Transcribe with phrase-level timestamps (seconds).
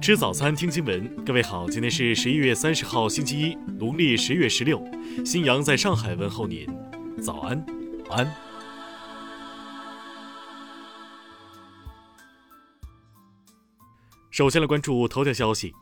[0.00, 1.24] 吃早餐，听新闻。
[1.26, 4.82] 各位好，今天是十一月三十号，星期一，农历十月十六。
[5.26, 6.66] 新阳在上海问候您，
[7.22, 7.62] 早安，
[8.08, 8.34] 安。
[14.30, 15.74] 首先来关注头条消息。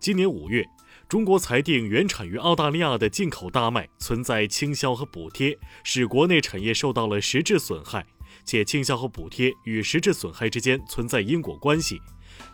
[0.00, 0.64] 今年五月，
[1.06, 8.06] 中国裁定原产于澳大利亚的进口大麦存在倾销和补贴，使国内产业受到了实质损害，
[8.46, 12.00] 且倾销和补贴与实质损害之间存在因果关系。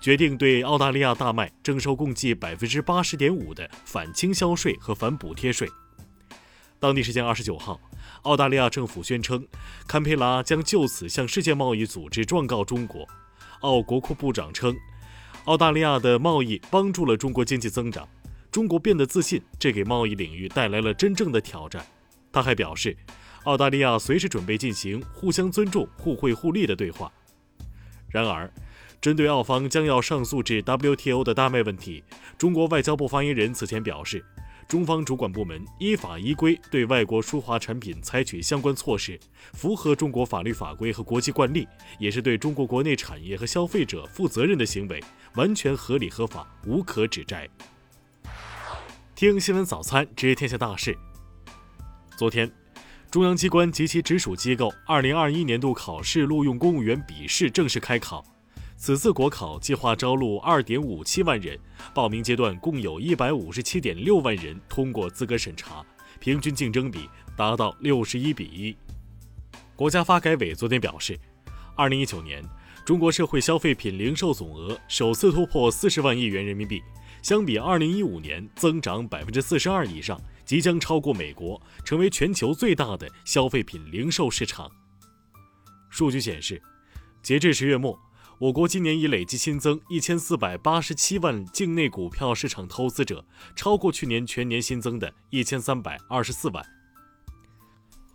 [0.01, 5.69] 决定对澳大利亚大麦征收共计百分之八十点五的反倾销税和反补贴税。
[6.79, 7.79] 当地时间二十九号，
[8.23, 9.47] 澳大利亚政府宣称，
[9.87, 13.07] 堪培拉将就此向世界贸易组织状告中国。
[13.61, 14.74] 澳国库部长称，
[15.45, 18.09] 澳大利亚的贸易帮助了中国经济增长，
[18.51, 21.85] 中国变得自信，这给贸易领域带来了真正的挑战。
[22.33, 22.97] 他还表示，
[23.45, 27.12] 澳大利亚随时准备进行互相尊重、互惠互利的对话。
[28.09, 28.51] 然而，
[29.01, 32.04] 针对澳方将要上诉至 WTO 的大麦问题，
[32.37, 34.23] 中国外交部发言人此前表示，
[34.68, 39.18] 中方主管部门依法依规对外国输华产品采取相关措施，
[39.54, 41.66] 符合中国法律法规和国际惯例，
[41.98, 45.02] 也是对中国国内产业和消费者负责任的行为，
[45.34, 47.48] 完全合理合法，无可指摘。
[49.15, 50.95] 听新闻早餐知天下大事。
[52.18, 52.52] 昨天，
[53.10, 58.23] 中央机关及其直属机构2021年度考试录用公务员笔试正式开考。
[58.81, 61.61] 此次国考计划招录二点五七万人，
[61.93, 65.84] 报名阶段共有一百五十七点六万人通过资格审查，
[66.19, 67.06] 平均竞争比
[67.37, 68.75] 达到六十一比一。
[69.77, 71.21] 国家发改委昨天表示，
[71.77, 72.43] 二零一九年
[72.83, 76.83] 中国社会消费品零售总额首次突破四十万亿元人民币，
[77.21, 84.73] 相比二零一五年增长百分之四十二以上，即将超过美国，成为全球最大的消费品零售市场。
[85.91, 86.62] 数据显示，
[87.23, 87.95] 截至十月末。
[88.41, 93.23] 我国今年已累计新增一千四百八十七万境内股票市场投资者，
[93.55, 96.65] 超过去年全年新增的一千三百二十四万。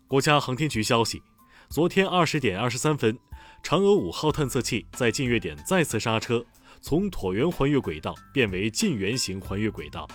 [0.08, 1.22] 国家航天局消息，
[1.70, 3.16] 昨天二十点二十三分，
[3.64, 6.44] 嫦娥五号探测器在近月点再次刹车，
[6.82, 10.08] 从椭圆环月轨道变为近圆形环月轨道。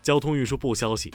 [0.00, 1.12] 交通运输部消息，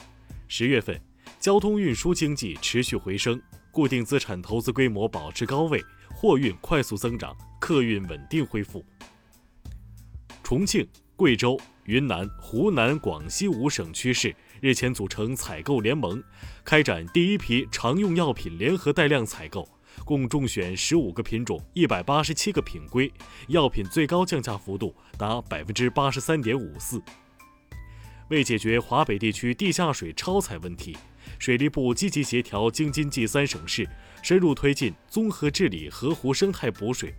[0.50, 1.02] 十月份，
[1.40, 3.42] 交通运输经济持续回升，
[3.76, 5.84] 固定资产投资规模保持高位。
[6.16, 8.86] 货运快速增长，客运稳定恢复。
[10.42, 10.88] 重庆、
[11.18, 16.24] 贵州、云南、湖南、广西五省区市日前组成采购联盟，
[16.64, 19.68] 开展第一批常用药品联合带量采购，
[20.06, 23.12] 共中选十五个品种、一百八十七个品规，
[23.50, 27.02] 药品最高降价幅度达百分之八十三点五四。
[28.30, 30.98] 为解决华北地区地下水超采问题，
[31.40, 33.88] 水利部积极协调京津冀三省市。
[34.24, 37.14] 深入推进综合治理河湖生态补水，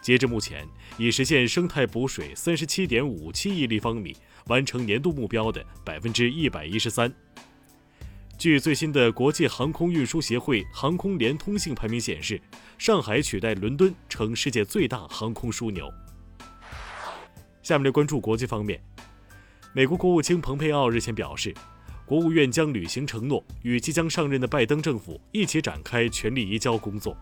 [0.00, 0.66] 截至目前，
[0.96, 4.16] 已实现生态补水三十七点五七亿立方米，
[4.46, 7.12] 完成年度目标的百分之一百一十三。
[8.38, 12.40] 据最新的国际航空运输协会航空联通性排名显示，
[12.78, 15.86] 上海取代伦敦成世界最大航空枢纽。
[17.62, 18.82] 下面来关注国际方面，
[19.74, 21.54] 美国国务卿蓬佩奥日前表示。
[22.08, 27.14] 国务院将履行承诺，与即将上任的拜登政府一起展开权力移交工作。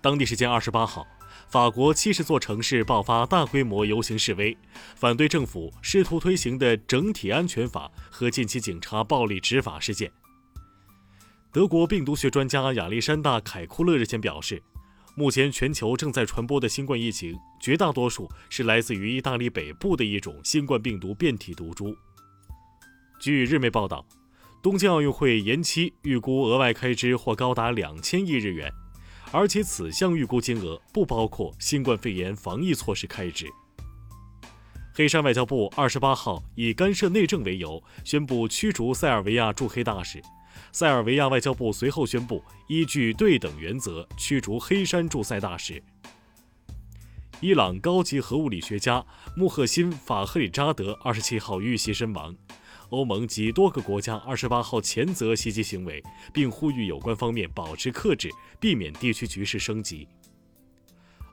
[0.00, 1.04] 当地时间二十八号，
[1.48, 4.56] 法国七十座城市爆发大规模游行示威，
[4.94, 10.12] 反对政府试图推行的整体安全法和近期警察暴力执法事件。
[11.50, 14.62] 德国病毒学专家亚历山大·凯库勒日前表示，
[15.16, 21.96] 目前全球正在传播的新冠疫情，绝大多数是来自于意大利北部的一种新冠病毒变体毒株。
[23.18, 24.04] 据日媒报道，
[24.62, 28.70] 东京奥运会延期，预估额外开支或高达两千亿日元，
[29.32, 33.46] 而且此项预估金额不包括新冠肺炎防疫措施开支。
[34.94, 40.22] 黑山外交部二十八号以干涉内政为由，宣布驱逐塞尔维亚驻黑大使。
[40.70, 45.82] 塞尔维亚外交部随后宣布，依据对等原则驱逐黑山驻塞大使。
[47.40, 49.04] 伊朗高级核物理学家
[49.36, 52.34] 穆赫辛·法赫里扎德二十七号遇袭身亡。
[52.90, 56.02] 欧盟及多个国家二十八号谴责袭击行为，
[56.32, 58.30] 并呼吁有关方面保持克制，
[58.60, 60.06] 避免地区局势升级。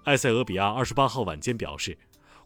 [0.05, 1.97] 埃塞俄比亚二十八号晚间表示，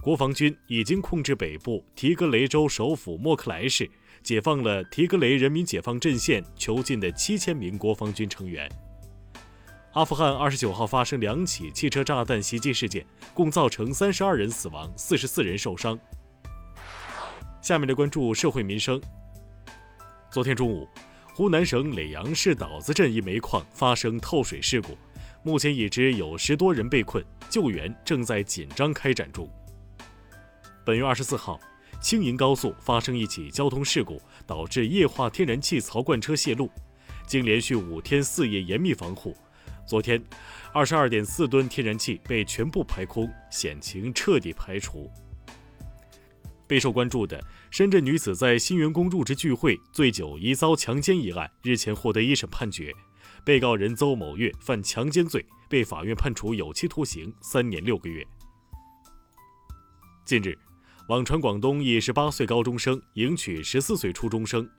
[0.01, 3.89] 国防军已经控制北部提格雷州首府莫克莱市，
[4.21, 8.69] 解放了提格雷人民解放阵线囚禁的七千名国防军成员。
[9.93, 15.97] 阿富汗二十九号发生两起汽车炸弹袭击事件，共造成三十二人死亡，四十四人受伤。
[17.61, 19.01] 下面来关注社会民生。
[20.31, 20.87] 昨天中午，
[21.33, 24.97] 湖南省耒阳市岛子镇一煤矿发生透水事故，
[25.43, 29.49] 目前已知有十多人被困，救援正在紧张开展中。
[30.85, 31.59] 本月二十四号，
[31.99, 36.69] 青银高速发生一起交通事故，导致液化天然气槽罐车泄露。
[37.25, 39.35] 经连续五天四夜严密防护，
[39.85, 40.23] 昨天，
[40.71, 45.11] 二十二点四吨天然气被全部排空，险情彻底排除。
[46.67, 47.41] 备受关注的
[47.71, 52.93] 深圳女子在新员工入职聚会醉酒疑遭强奸一案，日前获得一审判决，
[53.45, 58.25] 被告人邹某月犯强奸罪，被法院判处有期徒刑三年六个月。
[60.25, 60.57] 近日，
[61.07, 64.69] 网传广东一十八岁高中生迎娶十四岁初中生，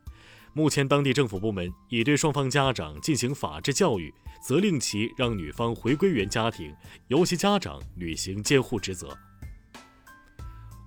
[0.52, 4.12] 目前当地政府部门已对双方家长进行法制教育，
[4.43, 6.70] 责令其让女方回归原家庭，
[7.06, 9.17] 由其家长履行监护职责。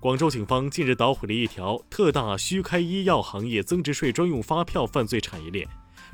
[0.01, 5.67] 广州警方近日捣毁了一条特大虚开医药行业增值税专用发票犯罪产业链，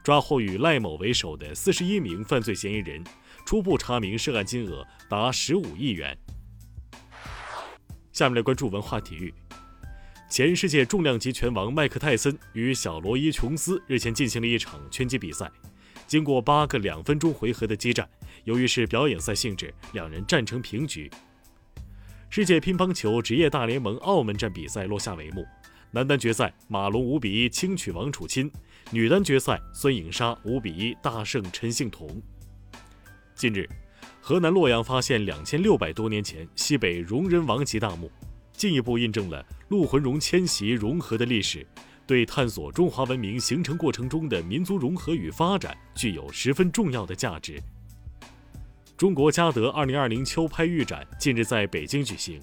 [0.04, 3.02] 抓获以赖某为首的四十一名犯罪嫌疑人，
[3.46, 6.18] 初步查明涉案金额达十五亿元。
[8.12, 9.34] 下面来关注文化体育。
[10.30, 15.50] 前世界重量级拳王麦克泰森与小罗伊琼斯日前进行了一场拳击比赛，
[16.06, 18.06] 经过八个两分钟回合的激战，
[18.44, 21.10] 由于是表演赛性质，两人战成平局。
[22.30, 25.46] 世界乒乓球职业大联盟澳门站比赛落下帷幕，
[25.92, 28.52] 男单决赛马龙五比一轻取王楚钦，
[28.92, 32.22] 女单决赛孙颖莎五比一大胜陈幸同。
[33.36, 33.68] 近日。
[34.20, 38.12] 河南洛阳发现两千六百多年前西北戎人王级大墓，
[38.52, 41.66] 进一步印证了陆浑戎迁徙融合的历史，
[42.06, 47.58] 对探索中华文明形成过程中的民族融合与发展具有十分重要的价值。
[48.98, 52.42] 中国嘉德二零二零秋拍预展近日在北京举行，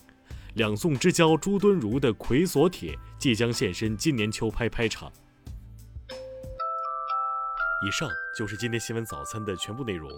[0.54, 5.10] 两宋之交朱敦儒的《魁锁帖》即将现身今年秋拍拍场。
[7.84, 8.08] 以上
[8.38, 10.08] 就是今天新闻早餐的全部内容。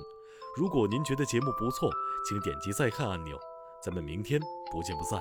[0.59, 1.91] 如果您觉得节目不错，
[2.29, 3.39] 请点击再看按钮。
[3.83, 4.39] 咱们明天
[4.71, 5.19] 不见不散。